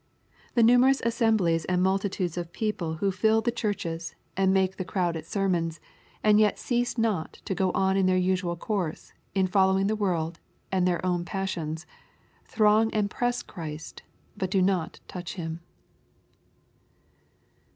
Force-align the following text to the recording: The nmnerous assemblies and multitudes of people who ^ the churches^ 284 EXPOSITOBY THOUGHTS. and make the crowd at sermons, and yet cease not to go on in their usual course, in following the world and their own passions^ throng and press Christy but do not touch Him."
The 0.55 0.63
nmnerous 0.63 0.99
assemblies 1.05 1.63
and 1.65 1.83
multitudes 1.83 2.35
of 2.35 2.51
people 2.51 2.95
who 2.95 3.11
^ 3.11 3.13
the 3.43 3.51
churches^ 3.51 4.09
284 4.09 4.09
EXPOSITOBY 4.09 4.09
THOUGHTS. 4.09 4.15
and 4.37 4.51
make 4.55 4.75
the 4.77 4.83
crowd 4.83 5.15
at 5.15 5.25
sermons, 5.27 5.79
and 6.23 6.39
yet 6.39 6.57
cease 6.57 6.97
not 6.97 7.33
to 7.45 7.53
go 7.53 7.69
on 7.73 7.95
in 7.95 8.07
their 8.07 8.17
usual 8.17 8.55
course, 8.55 9.13
in 9.35 9.45
following 9.45 9.85
the 9.85 9.95
world 9.95 10.39
and 10.71 10.87
their 10.87 11.05
own 11.05 11.23
passions^ 11.23 11.85
throng 12.45 12.91
and 12.95 13.11
press 13.11 13.43
Christy 13.43 14.01
but 14.35 14.49
do 14.49 14.63
not 14.63 14.99
touch 15.07 15.35
Him." 15.35 15.59